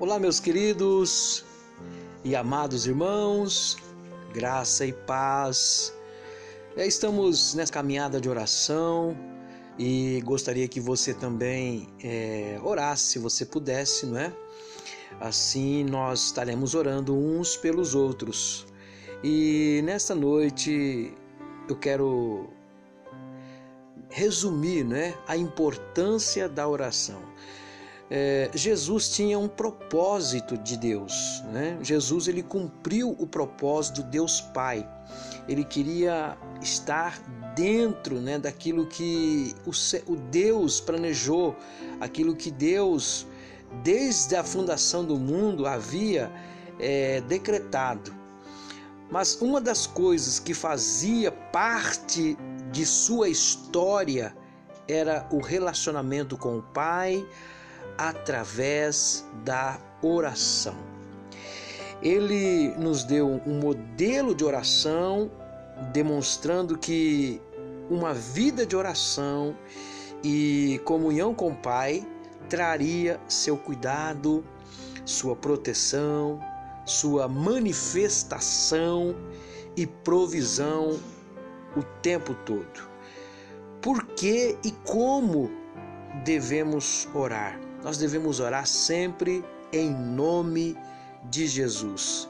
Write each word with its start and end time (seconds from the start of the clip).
Olá, 0.00 0.16
meus 0.16 0.38
queridos 0.38 1.44
e 2.22 2.36
amados 2.36 2.86
irmãos, 2.86 3.76
graça 4.32 4.86
e 4.86 4.92
paz. 4.92 5.92
Estamos 6.76 7.52
nessa 7.54 7.72
caminhada 7.72 8.20
de 8.20 8.28
oração 8.28 9.18
e 9.76 10.22
gostaria 10.24 10.68
que 10.68 10.78
você 10.78 11.12
também 11.12 11.88
é, 12.00 12.60
orasse, 12.62 13.08
se 13.08 13.18
você 13.18 13.44
pudesse, 13.44 14.06
não 14.06 14.16
é? 14.18 14.32
Assim 15.18 15.82
nós 15.82 16.26
estaremos 16.26 16.76
orando 16.76 17.12
uns 17.16 17.56
pelos 17.56 17.96
outros. 17.96 18.68
E 19.24 19.80
nesta 19.82 20.14
noite 20.14 21.12
eu 21.68 21.74
quero 21.74 22.48
resumir 24.08 24.84
né, 24.84 25.18
a 25.26 25.36
importância 25.36 26.48
da 26.48 26.68
oração. 26.68 27.20
É, 28.10 28.50
Jesus 28.54 29.10
tinha 29.10 29.38
um 29.38 29.48
propósito 29.48 30.56
de 30.56 30.76
Deus. 30.76 31.42
Né? 31.52 31.78
Jesus 31.82 32.26
ele 32.26 32.42
cumpriu 32.42 33.14
o 33.18 33.26
propósito 33.26 34.02
de 34.02 34.10
Deus 34.10 34.40
Pai. 34.40 34.88
Ele 35.46 35.64
queria 35.64 36.36
estar 36.62 37.18
dentro 37.54 38.16
né, 38.20 38.38
daquilo 38.38 38.86
que 38.86 39.54
o, 39.66 40.12
o 40.12 40.16
Deus 40.16 40.80
planejou, 40.80 41.56
aquilo 42.00 42.34
que 42.34 42.50
Deus, 42.50 43.26
desde 43.82 44.36
a 44.36 44.44
fundação 44.44 45.04
do 45.04 45.16
mundo, 45.16 45.66
havia 45.66 46.30
é, 46.78 47.20
decretado. 47.22 48.14
Mas 49.10 49.40
uma 49.40 49.60
das 49.60 49.86
coisas 49.86 50.38
que 50.38 50.52
fazia 50.52 51.32
parte 51.32 52.36
de 52.70 52.84
sua 52.84 53.28
história 53.28 54.36
era 54.86 55.26
o 55.30 55.40
relacionamento 55.40 56.36
com 56.36 56.58
o 56.58 56.62
Pai 56.62 57.26
através 57.98 59.26
da 59.44 59.78
oração. 60.00 60.76
Ele 62.00 62.68
nos 62.78 63.02
deu 63.02 63.42
um 63.44 63.58
modelo 63.58 64.34
de 64.34 64.44
oração, 64.44 65.28
demonstrando 65.92 66.78
que 66.78 67.42
uma 67.90 68.14
vida 68.14 68.64
de 68.64 68.76
oração 68.76 69.56
e 70.22 70.80
comunhão 70.84 71.34
com 71.34 71.48
o 71.48 71.56
Pai 71.56 72.06
traria 72.48 73.20
seu 73.28 73.56
cuidado, 73.56 74.44
sua 75.04 75.34
proteção, 75.34 76.40
sua 76.84 77.28
manifestação 77.28 79.14
e 79.76 79.86
provisão 79.86 80.98
o 81.76 81.82
tempo 82.00 82.34
todo. 82.46 82.88
Por 83.82 84.04
que 84.06 84.56
e 84.64 84.72
como 84.84 85.50
devemos 86.24 87.08
orar? 87.14 87.67
Nós 87.82 87.98
devemos 87.98 88.40
orar 88.40 88.66
sempre 88.66 89.44
em 89.72 89.90
nome 89.90 90.76
de 91.30 91.46
Jesus. 91.46 92.28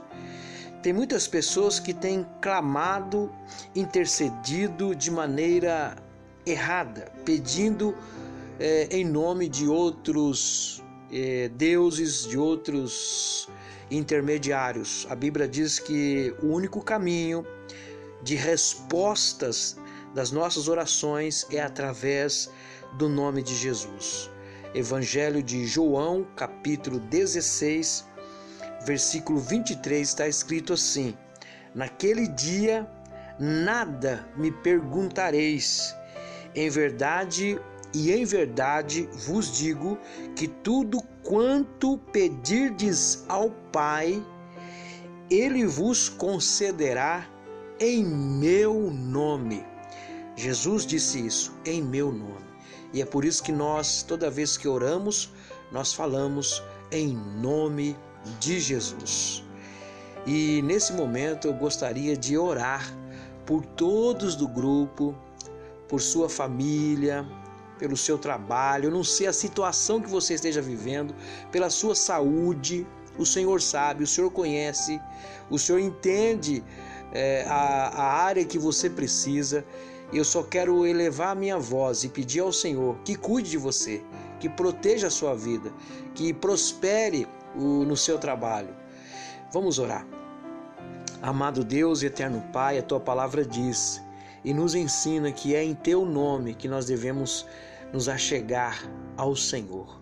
Tem 0.82 0.92
muitas 0.92 1.26
pessoas 1.26 1.80
que 1.80 1.92
têm 1.92 2.26
clamado, 2.40 3.30
intercedido 3.74 4.94
de 4.94 5.10
maneira 5.10 5.96
errada, 6.46 7.12
pedindo 7.24 7.94
é, 8.60 8.88
em 8.90 9.04
nome 9.04 9.48
de 9.48 9.66
outros 9.66 10.82
é, 11.12 11.48
deuses, 11.48 12.26
de 12.26 12.38
outros 12.38 13.48
intermediários. 13.90 15.06
A 15.10 15.16
Bíblia 15.16 15.48
diz 15.48 15.78
que 15.78 16.34
o 16.42 16.48
único 16.48 16.82
caminho 16.82 17.44
de 18.22 18.34
respostas 18.34 19.76
das 20.14 20.30
nossas 20.30 20.68
orações 20.68 21.46
é 21.50 21.60
através 21.60 22.50
do 22.96 23.08
nome 23.08 23.42
de 23.42 23.54
Jesus. 23.54 24.30
Evangelho 24.74 25.42
de 25.42 25.66
João, 25.66 26.26
capítulo 26.36 26.98
16, 27.00 28.04
versículo 28.84 29.40
23, 29.40 30.06
está 30.06 30.28
escrito 30.28 30.74
assim: 30.74 31.16
Naquele 31.74 32.28
dia 32.28 32.88
nada 33.38 34.28
me 34.36 34.50
perguntareis. 34.50 35.94
Em 36.54 36.68
verdade 36.68 37.58
e 37.94 38.12
em 38.12 38.24
verdade 38.24 39.08
vos 39.26 39.56
digo 39.56 39.98
que 40.36 40.46
tudo 40.46 41.00
quanto 41.22 41.98
pedirdes 42.12 43.24
ao 43.28 43.50
Pai, 43.72 44.22
ele 45.30 45.64
vos 45.64 46.08
concederá 46.08 47.26
em 47.80 48.04
meu 48.04 48.90
nome. 48.90 49.64
Jesus 50.36 50.84
disse 50.84 51.26
isso, 51.26 51.54
em 51.64 51.82
meu 51.82 52.12
nome. 52.12 52.48
E 52.92 53.02
é 53.02 53.04
por 53.04 53.24
isso 53.24 53.42
que 53.42 53.52
nós, 53.52 54.02
toda 54.02 54.30
vez 54.30 54.56
que 54.56 54.66
oramos, 54.66 55.30
nós 55.70 55.92
falamos 55.92 56.62
em 56.90 57.16
nome 57.40 57.96
de 58.40 58.58
Jesus. 58.60 59.44
E 60.26 60.62
nesse 60.62 60.92
momento 60.92 61.48
eu 61.48 61.54
gostaria 61.54 62.16
de 62.16 62.36
orar 62.36 62.94
por 63.46 63.64
todos 63.64 64.34
do 64.34 64.46
grupo, 64.46 65.14
por 65.88 66.00
sua 66.00 66.28
família, 66.28 67.26
pelo 67.78 67.96
seu 67.96 68.18
trabalho, 68.18 68.86
eu 68.86 68.90
não 68.90 69.04
sei 69.04 69.26
a 69.26 69.32
situação 69.32 70.00
que 70.00 70.08
você 70.08 70.34
esteja 70.34 70.60
vivendo, 70.60 71.14
pela 71.50 71.70
sua 71.70 71.94
saúde. 71.94 72.86
O 73.16 73.24
Senhor 73.24 73.60
sabe, 73.60 74.04
o 74.04 74.06
Senhor 74.06 74.30
conhece, 74.30 75.00
o 75.50 75.58
Senhor 75.58 75.78
entende 75.78 76.62
é, 77.12 77.44
a, 77.48 77.88
a 77.88 78.12
área 78.22 78.44
que 78.44 78.58
você 78.58 78.90
precisa. 78.90 79.64
Eu 80.12 80.24
só 80.24 80.42
quero 80.42 80.86
elevar 80.86 81.32
a 81.32 81.34
minha 81.34 81.58
voz 81.58 82.02
e 82.02 82.08
pedir 82.08 82.40
ao 82.40 82.52
Senhor 82.52 82.96
que 83.04 83.14
cuide 83.14 83.50
de 83.50 83.58
você, 83.58 84.02
que 84.40 84.48
proteja 84.48 85.08
a 85.08 85.10
sua 85.10 85.34
vida, 85.34 85.72
que 86.14 86.32
prospere 86.32 87.28
o, 87.54 87.84
no 87.84 87.96
seu 87.96 88.18
trabalho. 88.18 88.74
Vamos 89.52 89.78
orar. 89.78 90.06
Amado 91.20 91.62
Deus 91.62 92.02
e 92.02 92.06
eterno 92.06 92.42
Pai, 92.52 92.78
a 92.78 92.82
tua 92.82 93.00
palavra 93.00 93.44
diz 93.44 94.00
e 94.44 94.54
nos 94.54 94.74
ensina 94.74 95.32
que 95.32 95.54
é 95.54 95.62
em 95.62 95.74
teu 95.74 96.06
nome 96.06 96.54
que 96.54 96.68
nós 96.68 96.86
devemos 96.86 97.44
nos 97.92 98.08
achegar 98.08 98.88
ao 99.16 99.34
Senhor. 99.36 100.00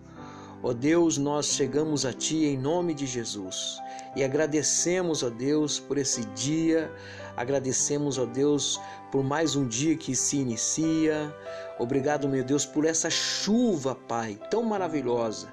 Ó 0.63 0.73
Deus, 0.73 1.17
nós 1.17 1.47
chegamos 1.47 2.05
a 2.05 2.13
Ti 2.13 2.45
em 2.45 2.57
nome 2.57 2.93
de 2.93 3.05
Jesus 3.05 3.79
e 4.15 4.23
agradecemos, 4.23 5.23
ó 5.23 5.29
Deus, 5.29 5.79
por 5.79 5.97
esse 5.97 6.25
dia, 6.27 6.91
agradecemos, 7.35 8.17
ó 8.17 8.25
Deus, 8.25 8.79
por 9.11 9.23
mais 9.23 9.55
um 9.55 9.67
dia 9.67 9.95
que 9.95 10.15
se 10.15 10.37
inicia. 10.37 11.33
Obrigado, 11.79 12.27
meu 12.27 12.43
Deus, 12.43 12.65
por 12.65 12.85
essa 12.85 13.09
chuva, 13.09 13.95
Pai, 13.95 14.39
tão 14.49 14.63
maravilhosa. 14.63 15.47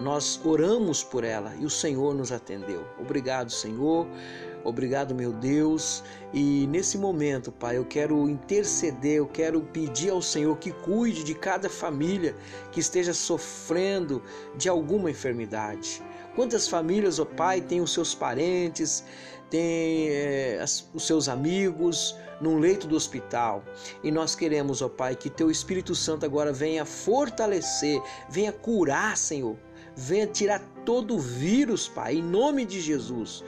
Nós 0.00 0.40
oramos 0.44 1.04
por 1.04 1.22
ela 1.22 1.54
e 1.60 1.64
o 1.64 1.70
Senhor 1.70 2.14
nos 2.14 2.32
atendeu. 2.32 2.84
Obrigado, 2.98 3.50
Senhor. 3.50 4.06
Obrigado, 4.64 5.14
meu 5.14 5.32
Deus. 5.32 6.02
E 6.32 6.66
nesse 6.68 6.96
momento, 6.96 7.50
Pai, 7.50 7.76
eu 7.76 7.84
quero 7.84 8.28
interceder, 8.28 9.16
eu 9.16 9.26
quero 9.26 9.60
pedir 9.60 10.10
ao 10.10 10.22
Senhor 10.22 10.56
que 10.56 10.70
cuide 10.70 11.24
de 11.24 11.34
cada 11.34 11.68
família 11.68 12.34
que 12.70 12.80
esteja 12.80 13.12
sofrendo 13.12 14.22
de 14.56 14.68
alguma 14.68 15.10
enfermidade. 15.10 16.02
Quantas 16.34 16.68
famílias, 16.68 17.18
ó 17.18 17.24
Pai, 17.24 17.60
têm 17.60 17.80
os 17.80 17.92
seus 17.92 18.14
parentes, 18.14 19.04
têm 19.50 20.08
é, 20.08 20.58
as, 20.62 20.88
os 20.94 21.06
seus 21.06 21.28
amigos 21.28 22.16
num 22.40 22.58
leito 22.58 22.86
do 22.86 22.96
hospital. 22.96 23.64
E 24.02 24.10
nós 24.10 24.34
queremos, 24.34 24.80
ó 24.80 24.88
Pai, 24.88 25.14
que 25.14 25.28
Teu 25.28 25.50
Espírito 25.50 25.94
Santo 25.94 26.24
agora 26.24 26.52
venha 26.52 26.84
fortalecer, 26.84 28.00
venha 28.28 28.52
curar, 28.52 29.16
Senhor. 29.16 29.56
Venha 29.94 30.26
tirar 30.26 30.60
todo 30.86 31.16
o 31.16 31.18
vírus, 31.18 31.86
Pai, 31.86 32.16
em 32.16 32.22
nome 32.22 32.64
de 32.64 32.80
Jesus. 32.80 33.44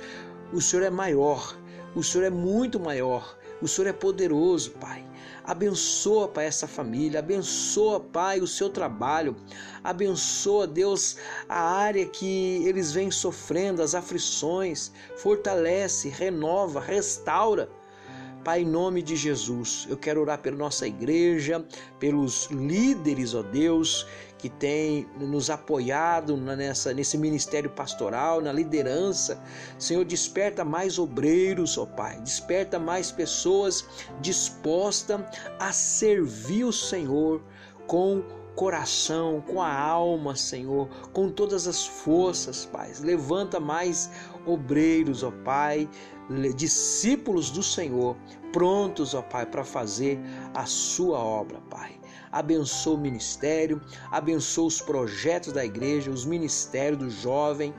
O 0.54 0.60
Senhor 0.60 0.84
é 0.84 0.90
maior, 0.90 1.58
o 1.96 2.02
Senhor 2.04 2.26
é 2.26 2.30
muito 2.30 2.78
maior, 2.78 3.36
o 3.60 3.66
Senhor 3.66 3.88
é 3.88 3.92
poderoso, 3.92 4.70
Pai. 4.70 5.04
Abençoa, 5.42 6.28
Pai, 6.28 6.46
essa 6.46 6.68
família, 6.68 7.18
abençoa, 7.18 7.98
Pai, 7.98 8.40
o 8.40 8.46
seu 8.46 8.70
trabalho, 8.70 9.34
abençoa, 9.82 10.64
Deus, 10.64 11.16
a 11.48 11.60
área 11.60 12.06
que 12.06 12.62
eles 12.68 12.92
vêm 12.92 13.10
sofrendo, 13.10 13.82
as 13.82 13.96
aflições, 13.96 14.92
fortalece, 15.16 16.08
renova, 16.08 16.78
restaura. 16.78 17.68
Pai, 18.44 18.60
em 18.60 18.66
nome 18.66 19.02
de 19.02 19.16
Jesus, 19.16 19.86
eu 19.88 19.96
quero 19.96 20.20
orar 20.20 20.38
pela 20.38 20.56
nossa 20.56 20.86
igreja, 20.86 21.64
pelos 21.98 22.46
líderes, 22.50 23.34
ó 23.34 23.42
Deus, 23.42 24.06
que 24.36 24.50
tem 24.50 25.08
nos 25.18 25.48
apoiado 25.48 26.36
nessa, 26.36 26.92
nesse 26.92 27.16
ministério 27.16 27.70
pastoral, 27.70 28.42
na 28.42 28.52
liderança. 28.52 29.42
Senhor, 29.78 30.04
desperta 30.04 30.62
mais 30.62 30.98
obreiros, 30.98 31.78
ó 31.78 31.86
Pai, 31.86 32.20
desperta 32.20 32.78
mais 32.78 33.10
pessoas 33.10 33.86
dispostas 34.20 35.22
a 35.58 35.72
servir 35.72 36.64
o 36.64 36.72
Senhor 36.72 37.42
com 37.86 38.22
coração, 38.54 39.42
com 39.46 39.60
a 39.60 39.72
alma, 39.76 40.36
Senhor, 40.36 40.88
com 41.12 41.30
todas 41.30 41.66
as 41.66 41.86
forças, 41.86 42.64
Pai. 42.64 42.92
Levanta 43.00 43.58
mais 43.58 44.10
obreiros, 44.46 45.22
ó 45.22 45.30
Pai, 45.44 45.88
discípulos 46.56 47.50
do 47.50 47.62
Senhor, 47.62 48.16
prontos, 48.52 49.14
ó 49.14 49.22
Pai, 49.22 49.44
para 49.46 49.64
fazer 49.64 50.18
a 50.54 50.66
sua 50.66 51.18
obra, 51.18 51.60
Pai. 51.68 51.98
abençoa 52.32 52.94
o 52.94 52.98
ministério, 52.98 53.80
abençoa 54.10 54.66
os 54.66 54.80
projetos 54.80 55.52
da 55.52 55.64
igreja, 55.64 56.10
os 56.10 56.24
ministérios 56.24 56.98
do 56.98 57.10
jovem, 57.10 57.72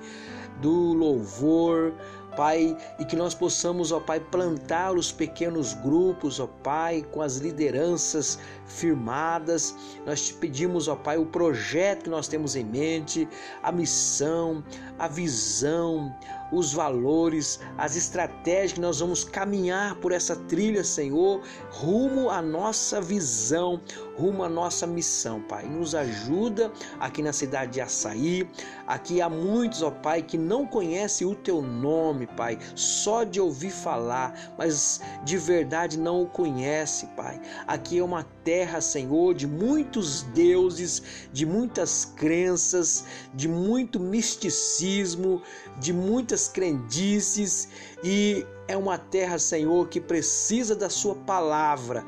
do 0.62 0.94
louvor, 0.94 1.94
Pai, 2.36 2.76
e 3.00 3.06
que 3.06 3.16
nós 3.16 3.34
possamos, 3.34 3.92
ó 3.92 4.00
Pai, 4.00 4.20
plantar 4.20 4.94
os 4.94 5.12
pequenos 5.12 5.74
grupos, 5.74 6.40
ó 6.40 6.48
Pai, 6.48 7.06
com 7.12 7.22
as 7.22 7.38
lideranças 7.38 8.38
firmadas. 8.66 9.76
Nós 10.06 10.28
te 10.28 10.34
pedimos, 10.34 10.88
ó 10.88 10.96
Pai, 10.96 11.18
o 11.18 11.26
projeto 11.26 12.04
que 12.04 12.10
nós 12.10 12.28
temos 12.28 12.56
em 12.56 12.64
mente, 12.64 13.28
a 13.64 13.72
missão, 13.72 14.64
a 15.00 15.08
visão, 15.08 16.14
os 16.52 16.74
valores, 16.74 17.60
as 17.78 17.96
estratégias 17.96 18.74
que 18.74 18.81
nós 18.81 19.00
vamos 19.00 19.24
caminhar 19.24 19.96
por 19.96 20.12
essa 20.12 20.36
trilha, 20.36 20.84
Senhor, 20.84 21.42
rumo 21.72 22.30
à 22.30 22.42
nossa 22.42 23.02
visão, 23.02 23.81
rumo 24.18 24.44
à 24.44 24.50
nossa 24.50 24.86
missão, 24.86 25.42
Pai. 25.42 25.66
Nos 25.66 25.96
ajuda 25.96 26.72
aqui 27.00 27.22
na 27.22 27.34
cidade 27.34 27.74
de 27.74 27.81
Açaí. 27.81 28.48
Aqui 28.88 29.22
há 29.22 29.30
muitos, 29.30 29.81
ó 29.81 29.92
Pai, 29.92 30.22
que 30.22 30.38
não 30.38 30.66
conhecem 30.66 31.26
o 31.28 31.36
teu 31.36 31.62
nome, 31.62 32.25
Pai, 32.27 32.57
só 32.75 33.24
de 33.24 33.39
ouvir 33.39 33.72
falar, 33.72 34.54
mas 34.57 35.01
de 35.24 35.38
verdade 35.38 35.98
não 35.98 36.24
o 36.24 36.27
conhece, 36.27 37.07
Pai. 37.16 37.42
Aqui 37.68 38.00
é 38.00 38.04
uma 38.04 38.24
terra, 38.44 38.81
Senhor, 38.81 39.33
de 39.33 39.48
muitos 39.48 40.24
deuses, 40.24 41.01
de 41.31 41.45
muitas 41.45 42.06
crenças, 42.06 43.06
de 43.33 43.48
muito 43.48 44.00
misticismo, 44.00 45.42
de 45.80 45.92
muitas 45.92 46.48
crendices 46.48 47.68
e 48.04 48.45
é 48.68 48.75
uma 48.75 48.98
terra, 48.98 49.38
Senhor, 49.38 49.88
que 49.88 50.01
precisa 50.01 50.75
da 50.75 50.89
Sua 50.89 51.16
palavra. 51.16 52.06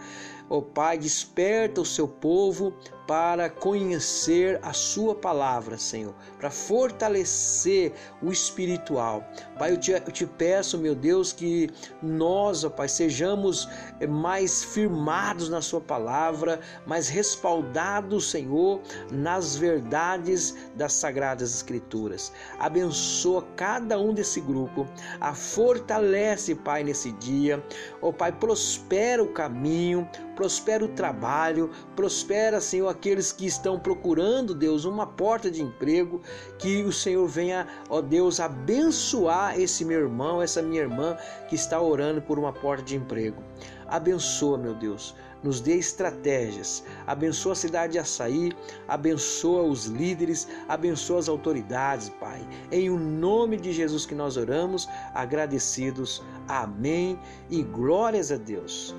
Ó 0.49 0.57
oh, 0.57 0.61
Pai, 0.61 0.97
desperta 0.97 1.81
o 1.81 1.85
seu 1.85 2.07
povo 2.07 2.73
para 3.07 3.49
conhecer 3.49 4.59
a 4.61 4.73
Sua 4.73 5.15
palavra, 5.15 5.77
Senhor, 5.77 6.13
para 6.37 6.51
fortalecer 6.51 7.93
o 8.21 8.31
espiritual. 8.31 9.25
Pai, 9.57 9.71
eu 9.71 9.77
te, 9.77 9.91
eu 9.91 10.11
te 10.11 10.25
peço, 10.25 10.77
meu 10.77 10.93
Deus, 10.93 11.31
que 11.31 11.69
nós, 12.03 12.65
ó 12.65 12.69
Pai, 12.69 12.89
sejamos 12.89 13.67
eh, 14.01 14.05
mais 14.05 14.61
firmados 14.61 15.47
na 15.47 15.61
Sua 15.61 15.79
palavra, 15.79 16.59
mais 16.85 17.07
respaldados, 17.07 18.29
Senhor, 18.29 18.81
nas 19.09 19.55
verdades 19.55 20.53
das 20.75 20.91
Sagradas 20.91 21.55
Escrituras. 21.55 22.33
Abençoa 22.59 23.47
cada 23.55 23.97
um 23.97 24.13
desse 24.13 24.41
grupo, 24.41 24.85
a 25.21 25.33
fortalece, 25.33 26.53
Pai, 26.53 26.83
nesse 26.83 27.13
dia. 27.13 27.63
Ó 28.01 28.11
Pai, 28.11 28.33
prospera 28.33 29.23
o 29.23 29.31
caminho, 29.31 30.07
prospera 30.35 30.83
o 30.83 30.89
trabalho, 30.89 31.71
prospera, 31.95 32.59
Senhor, 32.59 32.96
aqueles 32.97 33.31
que 33.31 33.45
estão 33.45 33.79
procurando, 33.79 34.55
Deus, 34.55 34.83
uma 34.83 35.05
porta 35.05 35.49
de 35.51 35.61
emprego, 35.61 36.21
que 36.57 36.83
o 36.83 36.91
Senhor 36.91 37.27
venha, 37.27 37.67
ó 37.89 38.01
Deus, 38.01 38.39
abençoar 38.39 39.59
esse 39.59 39.85
meu 39.85 39.99
irmão, 39.99 40.41
essa 40.41 40.61
minha 40.61 40.81
irmã 40.81 41.15
que 41.47 41.55
está 41.55 41.79
orando 41.79 42.21
por 42.21 42.39
uma 42.39 42.51
porta 42.51 42.83
de 42.83 42.95
emprego. 42.95 43.41
Abençoa, 43.87 44.57
meu 44.57 44.73
Deus, 44.73 45.15
nos 45.43 45.61
dê 45.61 45.75
estratégias. 45.75 46.83
Abençoa 47.05 47.53
a 47.53 47.55
cidade 47.55 47.93
de 47.93 47.99
Açaí, 47.99 48.51
abençoa 48.87 49.61
os 49.61 49.85
líderes, 49.85 50.47
abençoa 50.67 51.19
as 51.19 51.29
autoridades, 51.29 52.09
Pai. 52.19 52.45
Em 52.71 52.89
o 52.89 52.97
nome 52.97 53.57
de 53.57 53.71
Jesus 53.71 54.05
que 54.05 54.15
nós 54.15 54.35
oramos, 54.37 54.89
agradecidos. 55.13 56.23
Amém 56.47 57.19
e 57.49 57.61
glórias 57.61 58.31
a 58.31 58.37
Deus. 58.37 58.93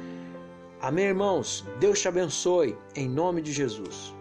Amém, 0.80 1.06
irmãos? 1.06 1.64
Deus 1.80 2.00
te 2.00 2.06
abençoe, 2.06 2.76
em 2.94 3.08
nome 3.08 3.42
de 3.42 3.52
Jesus. 3.52 4.14